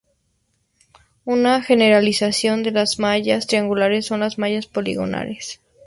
[1.25, 5.61] Una generalización de las mallas triangulares son las mallas poligonales.